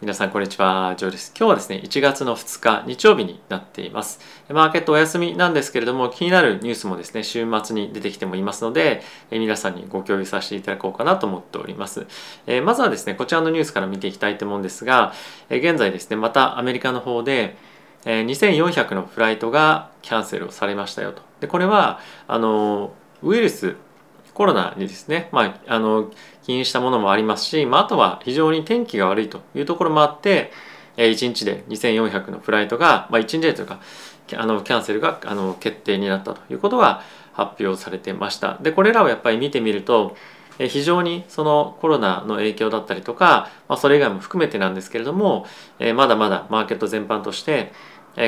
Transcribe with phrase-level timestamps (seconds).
[0.00, 1.34] 皆さんこんにちは、ジョーです。
[1.36, 4.20] 今日はですね、1月の2日日曜日になっています。
[4.48, 12.06] マーケットお休みなんですけれども、気になるニュースもですね、週末に出てきてもいますので、皆さんにご共有させていただこうかなと思っております。
[12.62, 15.14] まずはですね、こちらのニュースから見ていきたいと思うんですが、
[15.50, 17.56] 現在ですね、またアメリカの方で、
[18.04, 21.22] 2400のフライトがキャンセルをされましたよと。
[21.40, 22.92] で、これは、あの、
[23.24, 23.74] ウイルス
[24.38, 26.12] コロナにですね、まあ、あの
[26.48, 30.50] 起因したものもありますし、まあ、あとは非常に天気が悪いというところもあって
[30.96, 33.80] え1日で2400のフライトが、まあ、1日でというか
[34.34, 37.02] あのキャンセルがあの決定になったということが
[37.34, 38.58] 発表されてました。
[38.62, 40.16] でこれらをやっぱり見てみると
[40.58, 45.46] え非常にそのコロナの影響だったりとか、まあ、それ以外も含めてなんですけれども
[45.78, 47.72] えまだまだマーケット全般として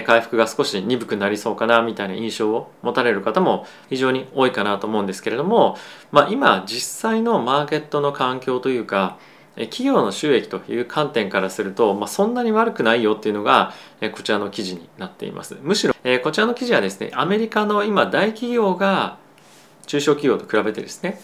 [0.07, 5.77] 回復が少し鈍くなりそうかなみたいな印象を持たれる方も非常に多いかなと思うんですけれども、
[6.13, 9.19] まあ、今実際のマーケットの環境というか
[9.57, 13.75] 企業の収益という観点からすると、まあ、そんなに悪くないよっていうのが
[14.13, 15.57] こちらの記事になっています。
[15.61, 19.19] むしろこちらの記事はですねアメリカの今大企業が
[19.87, 21.21] 中小企業と比べてですね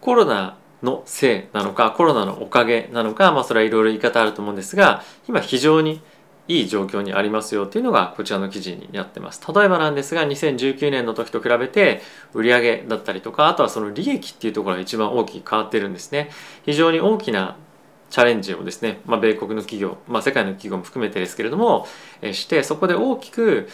[0.00, 6.00] コロナのせいなのかコロナのおかげなのか、まあ、それはいろいろ言い方あると思うんですが今非常に
[6.48, 9.42] いい状況にありますよっていうのがこちらの記事になってます。
[9.52, 12.02] 例えばなんですが2019年の時と比べて
[12.34, 16.30] 売上だったりとかあとはその利益っていうところが一番大きく変わってるんですね。
[16.64, 17.56] 非常に大きな
[18.10, 21.88] チャレンジをですね、まあ、米国の企業、まあ、世界の企業も含めてですけれども、
[22.22, 23.68] えしてそこで大きく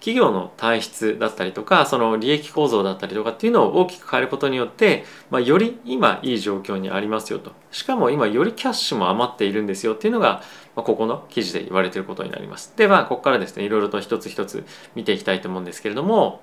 [0.00, 7.52] 企業の体質だったりとかその利益構造だったりとかっていうのを大きく変えることによって、まあ、より今いい状況にありますよと。
[7.70, 10.42] しかも今よりキャッシュも余っているんですよっていうのが、
[10.74, 12.74] まあ、ここの記事で言われていることになります。
[12.76, 16.42] ではここからですねいろいろと一つ一つ見ていきたいと思うんですけれども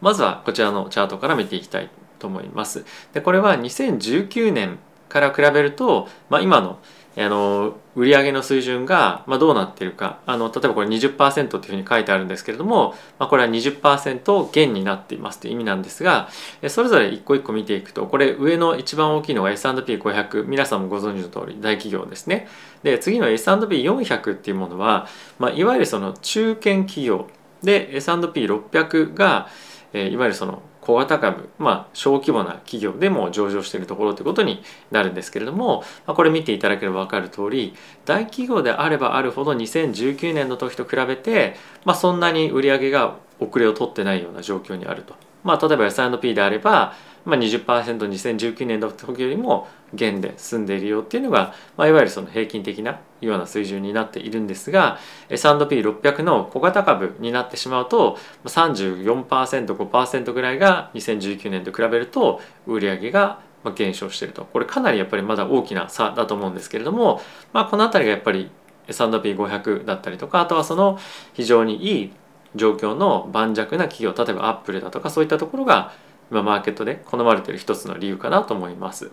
[0.00, 2.84] まずはこちらのチャートから見ていきたいと思います。
[3.12, 6.78] でこれは2019年から比べると、まあ、今の
[7.18, 10.18] あの売上の水準が、まあ、どうなっているか。
[10.26, 16.28] あの例えばこれ20%というふうに書いてあるんですけれども、まあ、これは20%減になっていますという意味なんですが
[16.68, 22.48] それぞれ一個一個見ていくとこれ上の一番大きいのが S&P500 皆さんもご存知の通り大企業ですね。
[22.82, 25.08] で次の S&P400 っていうものは、
[25.38, 27.28] まあ、いわゆるその中堅企業。
[27.62, 29.48] で S&P600 が、
[29.92, 37.74] えいわゆるその小型株、まあ、小規模な企業でも上場しているところということになるんですけれども、まあ、これ見ていただければ分かる通り
[38.04, 45.14] 大企業であればあるほど2019年の時と比べて、まあ、そんなに売り上げが遅れを取ってないような状況にあると。
[45.42, 46.94] まあ、例えば S&P であれば、
[47.26, 54.98] まあ20、2019年の時よりも減で済んでいるよっていうのが、まあ、いわゆるその平均的なような水準になっているんですが
[55.28, 63.40] S&P600 の小型株になってしまうと 34%5% ぐらいが2019年と比べると売り上げが
[63.74, 64.44] 減少していると。
[64.44, 67.20] これかなりやっぱりまだ大きな差だと思うんですけれども、
[67.52, 68.48] まあ、この辺りがやっぱり
[68.86, 70.98] S&P500 だったりとかあとはその
[71.34, 72.12] 非常にいい
[72.54, 75.92] 状況の盤石な企業例えばアップルだとかそういったところが
[76.30, 79.10] 今マーケットで好まれてる一つの理由かなと思います。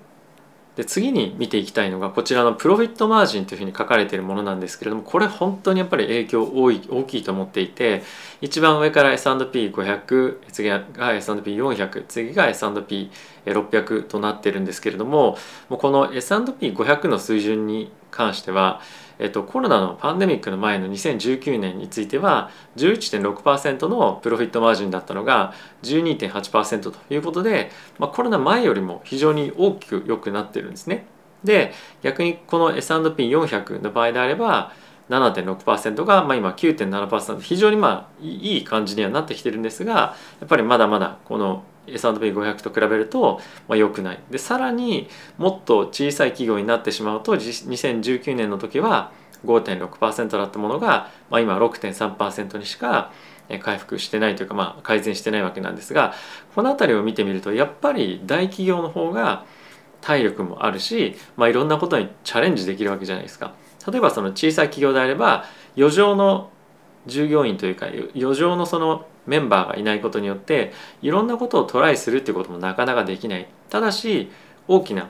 [0.75, 8.01] で次に見ていきたいのがこちらのプロフィットマージンというふうに書かれているものなんですけれどもこれ本当にやっぱり影響多い大きいと思っていて
[8.41, 15.37] 一番上から S&P500 次が S&P400 次が S&P600 となっているんですけれども
[15.69, 18.81] もうこの S&P500 の水準に関しては
[19.19, 25.53] えっと、コロナのパンデミックの前の2019年については11.6%のプロフィットマージンだったのが
[25.83, 31.05] 12.8%ということで、まあ、コロナ前よりも非常に大きく良くなってるんですね。
[31.43, 34.71] で逆にこの S&P400 の場合であれば
[35.09, 49.11] 7.6%が、まあ、今9.7%非常にまあいい感じにはなってきてるんですがやっぱりまだまだこの S&P500 と比べると、まあ、良くないでさらにもっと小さい企業になってしまうと2019年の時は
[49.45, 53.11] 5.6%だったものが、まあ、今6.3%にしか
[53.61, 56.13] 回復してないというか、まあ、改善してないわけなんですが
[56.55, 59.45] この辺りを見てみるとやっぱり大企業の方が
[59.99, 63.53] 体力もあるし、まあ、いろんなことにチャレンジできるわけじゃないですか。
[63.89, 65.45] 例えばその小さい企業であれば
[65.77, 66.51] 余剰の
[67.05, 74.29] 従業員というか余剰のそのメンバーがいないことによっていろんなことをトライするっていうこともなかなかできないただし
[74.67, 75.09] 大きな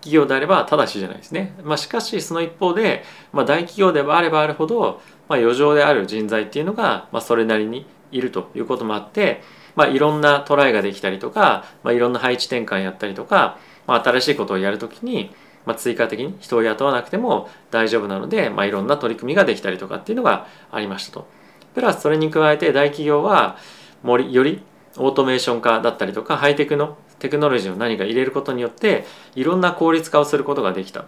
[0.00, 3.02] 企業であればただしじゃないですね、まあ、しかしその一方で、
[3.32, 9.42] まあ、大企業であればあるほど、まあ、余剰である人材っていうのが、まあ、それなりにいるということもあって、
[9.74, 15.34] まあ、いろんなトライができたりとか、まあ、いろんな配置転換やったりとか、まあ、新しいことをやるときに、
[15.66, 21.26] まあ、追加的に人を雇わなくても大丈夫なので、まあ、いろんな取り組みができたりとかっていうのがありましたと。
[21.74, 23.56] プラスそれに加えて大企業は
[24.04, 24.62] より
[24.96, 29.04] オートメーション化だったりとかハイテクのテクノロジーを何か入れることによって
[29.34, 31.06] いろんな効率化をすることができた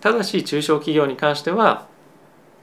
[0.00, 1.86] ただし中小企業に関しては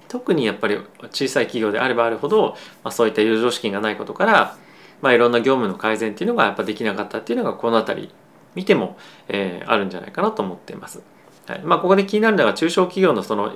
[0.07, 0.77] 特にやっぱり
[1.11, 2.51] 小さい企業であればあるほど、
[2.83, 4.57] まあ、そういった余剰資金がないことから、
[5.01, 8.11] まあ、いろんな業務の改善っていうのがやっぱできなかったっていうのがこの辺り
[8.53, 8.97] 見ても、
[9.27, 11.01] えー、あるんじゃないかなと思っています。
[11.47, 13.53] はいまあ、ここで気になるのが中小企業のその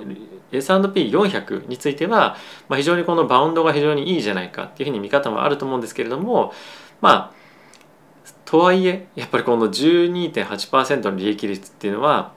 [0.52, 2.36] S&P400 については、
[2.68, 6.52] まあ、非常にこのバウンドが非常にいいじゃないかっていうふうに見方もあると思うんですけれども
[7.00, 7.40] まあ
[8.44, 12.32] とはいえやっぱりこの12.8%の利益率っていうのは、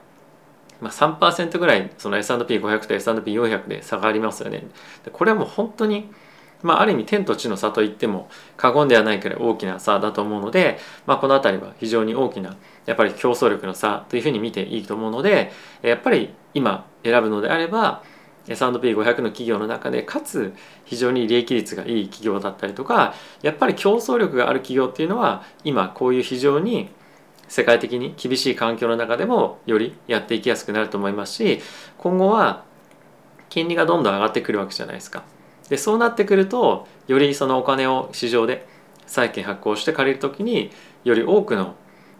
[0.80, 4.64] まあ、3%ぐらいその S&P500 と S&P400 で差がありますよね。
[5.12, 6.10] これはもう本当に
[6.64, 15.52] まあ、ある意味天と地の差といっても過言ではないくらい大きな差だと思うので、まあ、この辺りは非常に大きなやっぱり競争力の差というふうに見ていいと思うので
[15.82, 18.02] やっぱり今選ぶのであれば
[18.46, 20.54] S&P500 の企業の中でかつ
[20.84, 26.90] 非常に利益率がいい企業だったりとかやっぱり競争力がある企業っていうのは今こういう非常に
[27.48, 31.60] 世界的に厳しい環境の中でもよりやっていきやすくなると思いますし
[31.98, 32.64] 今後は
[33.48, 35.22] 金利がどんどん上がってくるわけじゃないですか。
[35.68, 38.66] でそうなってくるとよりそのお金を市場で
[39.06, 40.70] 債券発行して借りる時に
[41.04, 41.74] より多くの、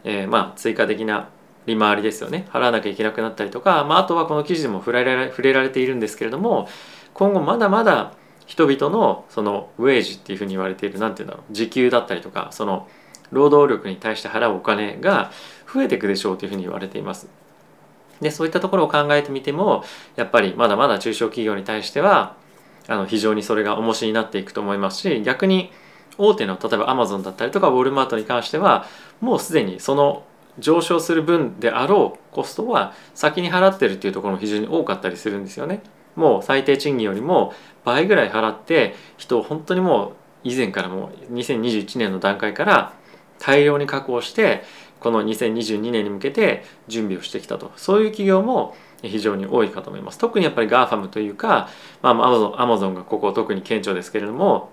[0.05, 1.29] えー、まあ追加的な
[1.67, 6.69] 利回りですよね払わなきゃいけなくなったりとか、まあ、あとはこの記事でも触れられ触れられているんですけれども
[7.15, 8.13] 今後まだまだ
[8.47, 12.89] 人々のそのウェージっていうふうに言われている何て言うんだろう時給だったりとかその
[13.33, 15.31] 労働力に対して払うお金が
[15.73, 17.29] 増えていくでしょうというふうに言われています。
[18.21, 19.85] でそういったところを考えてみても
[20.15, 22.37] やっぱりまだまだ中小企業に対しては
[22.87, 25.73] あの非常にそれが重しになっていくと思いますし逆に
[26.19, 28.87] 大手の例えばアマゾンだったりとかウォルマートに関しては
[29.21, 30.25] もうすでにその
[30.59, 35.83] 上昇する分であろうコストは先に払ってるっていうところも非常に多かったりするんですよね。
[36.15, 37.53] もう最低賃金よりも
[37.85, 40.13] 倍ぐらい払って人を本当にもう
[40.45, 42.93] 以前からもう2021年の段階から
[43.41, 44.63] 大量に確保して
[45.01, 51.69] この2022年に向けて準備をしてきたとそういう企業も非常に多いかと思います特にやっぱり GAFAM というか、
[52.01, 54.71] まあ、アマゾンアマゾンがここ特に顕著ですけれども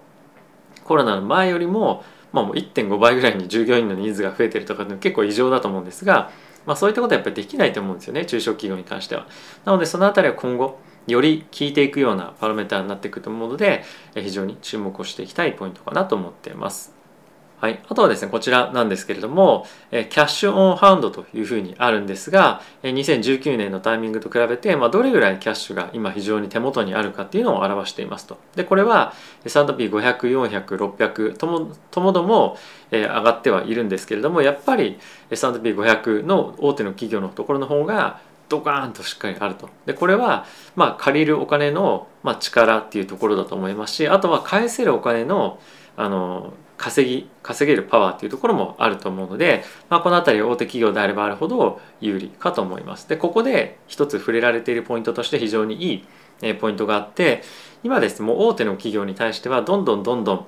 [0.92, 2.04] コロナの前よりも,、
[2.34, 6.32] まあ、もう1.5倍ぐらいに従業員のニーズが増えてるとかって結構異常だと思うんですが、
[6.66, 9.26] まあ、そういったことはやっぱりできないと思うんですよね中小企業に関しては。
[9.64, 13.86] なのでその辺りは今後より効いていくようなパラメーターになっていくと思うので
[14.16, 17.01] 非常に注目をしていきたいポイントかなと思っています。
[17.62, 28.40] はい、あとはですねこちらなんですけれどもキャッシュオンハンドというふうにあるんですが2019年のタイミングと比べて、まあ、どれぐらいキャッシュが今非常に手元にあるかっていうのを表していますと。
[28.56, 29.14] でこれは
[29.46, 32.58] S&P500400、ともともども
[32.90, 34.98] 上がってはいるんですけれどもやっぱり
[35.30, 39.70] S&P500 の大手の企業のところの方がドカーンとしっかりあると。
[39.86, 45.60] でこれはまあ借りるお金の、まあ、力っていうところだと思いますしあとは返せるお金の
[46.02, 53.08] あの稼ぎ稼げるパワーっていうところもあると思うので、まあ、この辺り大手企業であればあるほど有利かと思います。
[53.08, 56.08] でここで一つ触れられているポイントとして非常にいい、
[56.42, 57.44] えポイントがあって
[57.84, 60.46] 今ですねもう大手の企業に対してはどんどんどんどん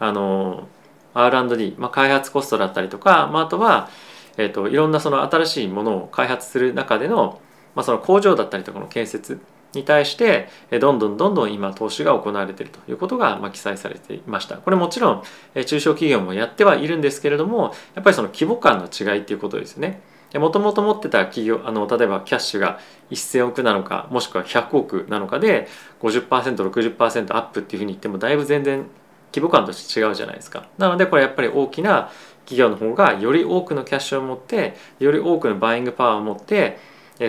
[0.00, 0.66] あの
[1.14, 3.88] R&D、まあ、開発コストだったりとか、まあ、あとは、
[4.36, 7.40] えーと、といろんなその新しいものを開発する中での,、
[7.76, 9.40] まあその工場だったりとかの建設
[9.76, 10.48] に対して
[10.80, 14.56] どんどんどんどん今投資が行われているということがま記載されていました。
[14.56, 15.22] これもちろん
[15.66, 20.00] 中小企業もやってはいるんですけれどもやっぱりその規模感の違いっていうことですね。
[20.34, 22.80] もともと持ってた企業あの例えばキャッシュが
[23.10, 25.68] 1000億なのかもしくは100億なのかで
[26.00, 28.86] 50%60% アップっていうふうに言ってもだいぶ全然
[29.32, 30.68] 規模感として違うじゃないですか。
[30.78, 32.10] なのでこれやっぱり大きな
[32.44, 36.78] 企業の方がより多くのキャッシュを持ってより多くのバイングパワーを持って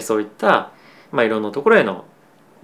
[0.02, 0.72] そういった、
[1.12, 2.06] まあ、いろんなところへの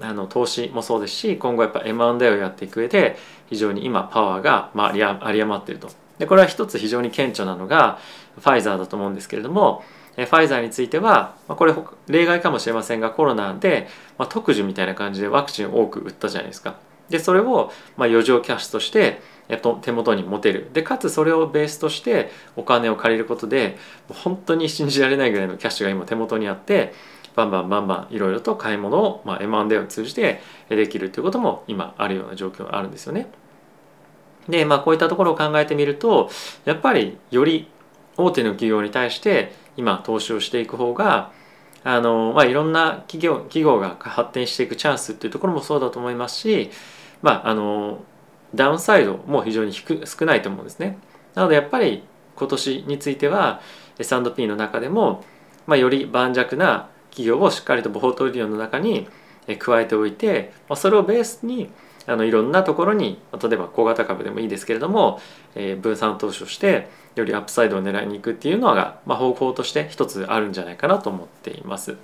[0.01, 3.17] あの投資もそうですし今後やっぱ M&A をやっていく上で
[3.50, 5.89] 非常に今パワーが、まあ、有り余っていると。
[6.19, 8.00] でこれは一つ非常に顕著なのが
[8.39, 9.83] ファイザーだと思うんですけれども
[10.15, 11.73] ファイザーについてはまあこれ
[12.07, 16.75] 例外かもしれませんがコロナで、まあ、特需みたいな感じでワクチンを多く打ったじゃないですか。
[17.09, 19.21] でそれを、まあ、余剰キャッシュとして
[19.81, 20.69] 手元に持てる。
[20.73, 26.93] でかつそれをベースとしてお金を借りることで本当に信じられないぐらいのキャッシュが今手元にあって
[27.36, 33.28] バンバンバンバンいろいろと買い物を、まあ、M&A を通じてできるということも今あるような状況があるんですよね。
[34.48, 36.30] でまあこういったところを考えてみると
[36.66, 37.70] やっぱりより
[38.18, 41.32] 大手の企業に対して今投資をしていく方が
[41.84, 46.72] あの、まあ、いろんな企業企業が発展していくチャンスっていうところもそうだと思いますし、
[47.22, 48.04] まあ、あの
[48.54, 50.98] ダウンサイドも非常に低少ないと思うんですね。
[51.34, 52.04] なのでやっぱり
[52.36, 53.62] 今年については
[53.98, 55.24] S&P の中でも、
[55.66, 59.08] まあ、より盤石な企業をしっかりとポートリオの中に
[59.60, 61.70] 加えておいてそれをベースに
[62.05, 65.22] あのいろんなところに例えば小型株でもいいですけれども、
[65.55, 71.96] えー、分散投資をしてよりアップサイドを狙いに行くっていうのが、まあ、方法として一つあるんじゃないかなと思っています。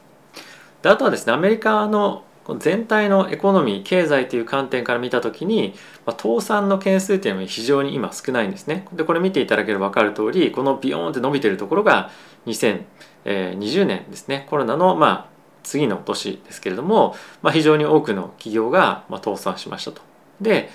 [0.81, 2.23] であとはですねアメリカの
[2.57, 5.75] 全体のエコノミー経済という観点から見た時に、
[6.05, 8.87] まあ、倒産の件数っていうのは非常に今少ないんですね。
[8.93, 12.09] でこれ見ていただければ分かる通りこのビヨーンって伸びてるところが
[12.45, 12.83] 2000
[13.25, 15.29] 2020年ですねコロナのまあ
[15.63, 20.01] 次の年ですけれども、まあ、非常に多くの企業がまあ倒産しましたと。
[20.41, 20.69] で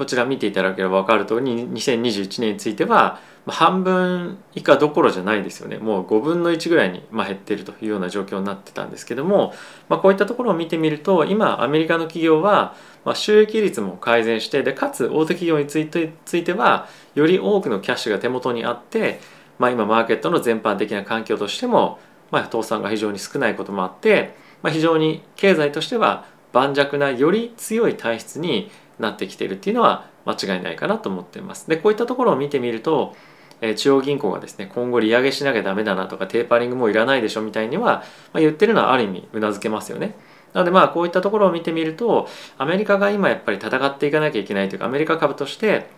[0.00, 9.52] こちら見ていただければ分かる通り2021年については半分以下どころじゃないですよねもう5分の1ぐらいに減っているというような状況になってたんですけども、
[9.90, 12.74] まあ、こういったところを見てみると今アメリカの企業は
[13.12, 19.20] 収益率も改善してでかつ大手企業についてついてはより多くのキャッシュが手元にあって、
[19.60, 22.00] まあ、今マーケットの全般的な環境としても、
[22.30, 31.68] まあ、倒産が非常に少ないこともあって、まあ、非常に経済としては盤石なより強い体質になってきているっていうのは間違いないかなと思っています。
[31.68, 33.14] でこういったところを見てみると、
[33.60, 38.02] え中央銀行がですね今後利上げしなきゃダメだなとかテーパリングもいらないでしょみたいには、
[38.32, 40.14] ま、言ってるのはある意味うなずけますよね。
[40.54, 42.26] なのでまあこういったところを見てみると
[42.56, 45.88] アメリカが今やっぱり戦っていかなきゃいけないというかアメリカ株として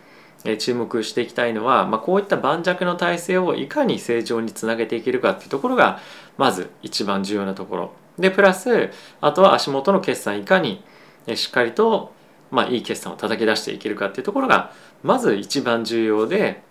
[0.58, 6.00] 注目していきたいのは、まあ、こういった盤石の体制をいかに成長につなげていけるかっていうところが
[6.36, 7.92] まず一番重要なところ。
[8.18, 10.84] でプラスあとは足元の決算いかに
[11.34, 12.12] しっかりと
[12.52, 14.72] まあ、いい決算を叩き出していけるかっていうところが
[15.02, 16.62] まず一番重要で、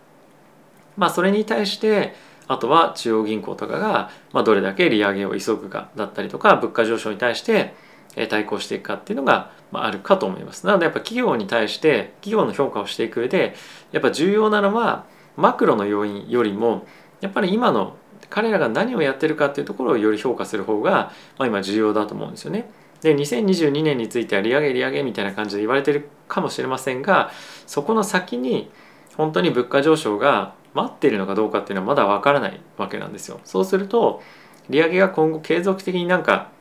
[0.96, 2.14] まあ、それに対して
[2.48, 7.74] あとは中央銀行とかが、まあ、どれだけ利上げを急ぐかだったりとか物価上昇に対して
[8.16, 10.66] 対抗していくかっていうのがあるかと思います。
[10.66, 13.56] なのでやっぱ企業に対して企業の評価をしていく上で
[13.92, 15.06] やっぱ重要なのは
[15.38, 16.86] マクロの要因よりも
[17.22, 17.96] やっぱり今の
[18.30, 22.70] 彼らが何をやってるかっていうところをより評価する方が、まあ、今重要だと思うんですよね。
[23.02, 27.32] で2022年については利上げ利上げみたいな感じで言われてるかもしれませんが
[27.66, 28.70] そこの先に
[29.18, 33.40] 本当に物価上昇が待っているのかどうかっていうのはまだわからないわけなんですよ。
[33.44, 34.22] そうすると
[34.70, 36.52] 利上げが今後継続的になんか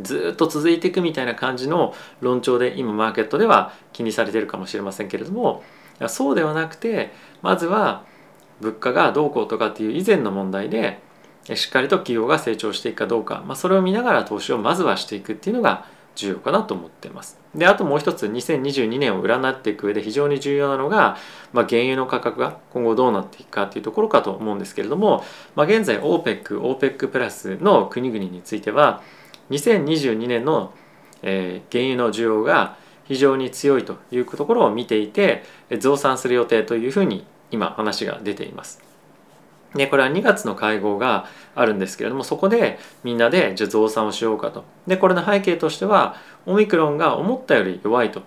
[0.00, 5.62] ずっと続いていくみたいな感じの論調で今マーケットでは気にされてるかもしれませんけれども
[6.08, 7.12] そうではなくて
[7.42, 8.04] まずは
[8.60, 11.00] 物価がどうこうとかっていう以前の問題で
[11.54, 15.86] しっかりと企業が成長していくかどうか、まあ、それを見ながら投資をまずはしていくっていうのが
[16.16, 17.38] 重要かなと思っています。
[17.54, 21.16] であともう一つ2022年を占っていく上で非常に重要なのが、
[21.52, 25.22] まあ、原油の価格が今後どうなっていくかっていうところかと思うんですけれども、
[25.54, 29.02] まあ、現在 OPEC、OPEC プラスの国々については
[29.50, 30.72] 2022年の、
[31.22, 35.44] えー、原油の需要が非常に強いというところを見ていて
[35.78, 38.82] 増産する予定というふうに今話が出ています。
[39.74, 44.64] でこれは2月の会合があるんですけれどもそこでみんなでじゃ増産をしようかと。
[44.86, 48.22] でこれの背景としてはオミクロンが思ったより弱いと。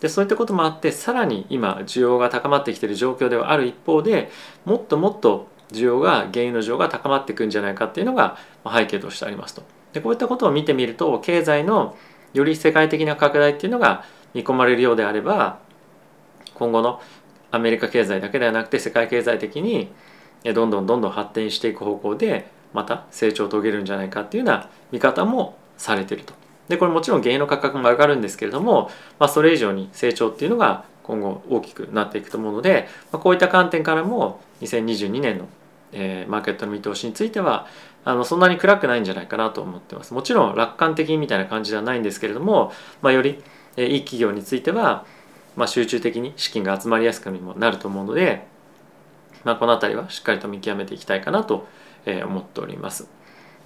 [0.00, 4.30] でそういったこともあってさらに今需要が高まってきている状況ではある一方で
[4.64, 9.62] もっともっと需要が原油の需要が高まっていくんじゃないかっていうのが背景としてありますと。
[9.94, 11.96] でこういったことを見てみると経済の
[12.34, 15.58] より世界的な拡大っていうのが見込まれるようであれば
[16.54, 17.00] 今後の
[17.50, 19.92] アメリカ経済だけではなくて世界経済的に
[20.52, 26.34] どんどんどんどん発展していく方向でまた成長を遂げるんじゃないかっていうような見方もされてると。
[26.68, 35.46] でこれもちろん原油の価格も上がるんですけれども、まあ、それ以上に成長っていうのが今後大きくなっていくと思うので、まあ、こういった観点からも2022年の、
[35.92, 37.66] えー、マーケットの見通しについては
[38.04, 40.14] あのそんなに暗くないんじゃないかなと思ってます。
[40.14, 43.42] もちろん楽観的みたいな感じではないんですけれども、まあ、より、
[43.76, 45.06] え、いい企業については、
[45.56, 48.46] まあ、集中的に資金が集まりやすくにもなると思うので
[49.44, 51.66] まあ、この辺りはしっかりと見極めていきたいかなと
[52.06, 53.08] え思っております。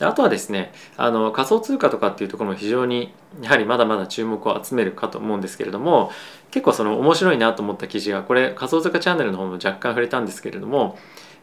[0.01, 6.13] あとはですねあの仮想通貨とかっていうところも非常にやはりまだまだ注目を集めるかと思うんですけれども
[6.53, 10.97] 結構その面白いなと思った記事がこれ仮想通貨チャンネルの方も若干触れたんですけれども、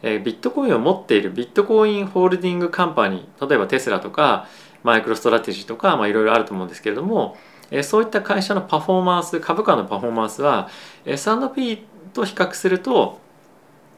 [0.06, 4.46] え、ビットコインを持っているビットコインホールディングカンパニー例えばテスラとか
[4.84, 7.36] マイクロストラテジーとかいろいろあると思うんですけれども、
[7.72, 10.68] え、そういった会社のパフォーマンス株価のパフォーマンスは
[11.04, 13.18] S&P と比較すると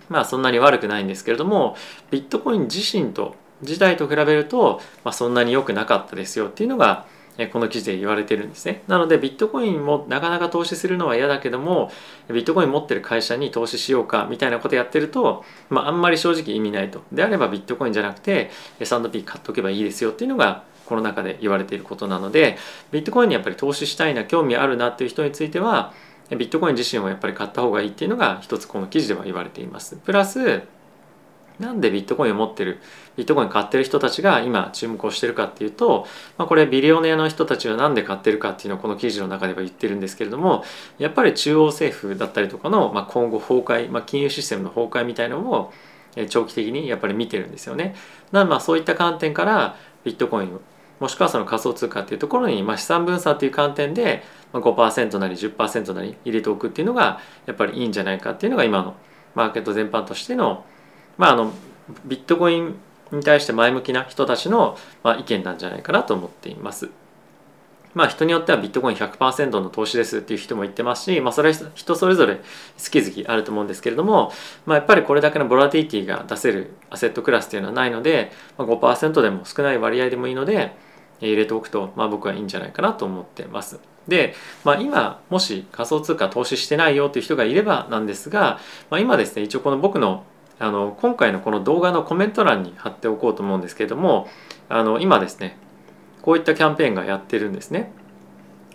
[0.09, 1.77] まあそんなに悪くないんですけれども
[2.11, 7.07] ビットコイン自身と自体と比べると、まあ、そんなに良くなかったですよっていうのが
[7.47, 8.83] この記事で言われてるんですね。
[8.89, 11.93] なのでビットコインもなかなか投資するのは嫌だけども
[12.29, 17.03] ビットコイン持ってる会社に投資しようかみたいなことやってると、まあ、あんまり正直意味ないと。
[17.13, 22.57] であればビットコインじゃなくて S&P 買っとけばいいですよっていうのがこの中で言われていることなので
[22.91, 25.93] ビットコインにやっぱり投資したいな興味あるなっていう人については
[26.31, 29.97] ビットコイン自身をやっぱり買った方がいいっていうのが一つこの記事では言われています。
[29.97, 30.63] プラス
[31.59, 32.81] なんでビットコインを持ってる
[33.17, 40.65] ビットコイン買ってる人たちが今注目をしてるかっていうと、まあ、これビリオネアの人たちは何で買ってるかっていうのをこの記事の中では言ってるんですけれども
[40.99, 45.73] やっぱり中央政府だったりとかの、まあ、今後崩壊、まあ、金融システムの崩壊みたいのを
[46.31, 47.95] 長期的にやっぱり見てるんですよね。
[48.33, 50.61] なまあそういった観点からビットコイン
[51.01, 54.23] もしくはその仮想通貨っていうところに、まあ、資産分散という観点で
[54.53, 58.97] 5%なり10%なり入れておくっていうのがやっぱりいいんじゃないかっていうのが今の
[59.35, 60.65] マーケット全般としての,、
[61.19, 61.53] まあ、あの
[62.05, 62.77] ビットコイン
[63.13, 66.89] に対して前向きな人たちの、まあ、意見なんじゃないかなと思っています。
[67.95, 72.43] まあ人によってはビットコイン100%の投資ですっていう人も言ってますし、まあそれは人それぞれ好
[72.91, 74.31] き好きあると思うんですけれども、
[74.67, 80.77] まあやっぱりこれだけのボラティティが出せるアセットクラスっていうのはないので、まあ、5%でも少ない割合でもいいので、
[81.21, 83.81] 入れておくと、まあ、僕はいいんじゃないかなと思ってます。
[84.07, 84.35] で、
[84.65, 88.61] まあ、今もし仮想通貨投資してないよという人がいればなんですが、
[88.91, 90.25] まあ、今ですね一応この僕の
[90.59, 94.29] あの今回のこの動画のコメント欄に貼っておこうと思うんですけれども
[94.69, 95.57] あの今ですね
[96.23, 97.93] こういったキャンペーンがやってるんですね。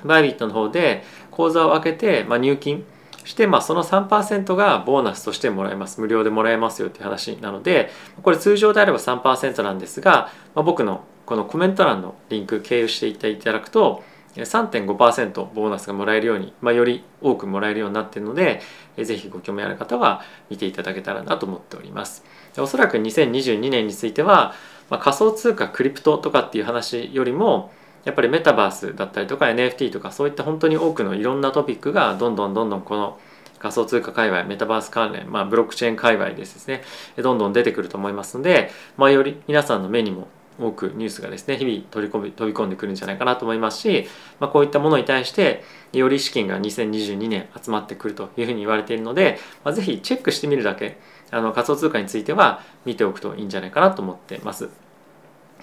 [0.03, 2.85] バイビットの方で口座を開けて、まあ、入金
[3.23, 7.89] して、まあ、その3%がボーナスとしてもらえます無料でもらえますよって話なので
[8.21, 14.03] これ通常であれば3%なんですが、まあ、僕のこのコメント欄のリンク経由していっていただくと
[14.35, 18.61] 3.5%ボーナスがもらえるように、まあ、より多くもらえるようになっているので
[18.97, 22.23] ぜひご興味ある方は見ていただけたらなと思っております。
[22.57, 24.53] おそらく2022年については、
[24.89, 27.71] まあ、仮想通貨クリプトとかっていう話よりも
[28.05, 33.19] やっぱりメタバースだったりとか NFT とかそういった本当に多くのいろんなトピックがどんどんどんどんこの
[33.59, 36.83] 仮想通貨界隈メタバース関連、まあ、ブロックチェーン界隈ですね
[37.17, 40.27] どんどん出てくると思いますので、まあ、より皆さんの目にも
[40.59, 44.07] 多くニュースがですね日々取り込み飛び込んでくるんじゃないかなと思いますし、
[44.39, 50.97] まあ、こういったものに対してより資金が2022年集まってくるというふうに言われているので、まあ、ぜひチェックしてみるだけ
[51.31, 54.69] あの仮想通貨については見ておくといいんじゃないかなと思ってます。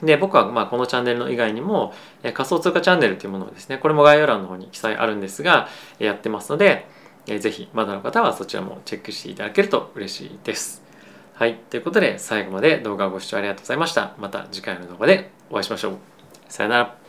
[0.02, 1.92] で僕はまあこのチャンネルの以外にも
[2.22, 5.68] 仮想通貨チャンネルというものをですねこれも概要欄の方に記載あるんですが
[5.98, 6.86] やってますので
[7.26, 10.89] ぜひまだの方はそちらもチェックしていただけると嬉しいです。
[11.40, 11.54] はい。
[11.54, 14.14] ということで、最後まで動画をご視聴ありがとうございました。
[14.18, 15.98] また次回の動画でお会いしましょう。
[16.50, 16.99] さよなら。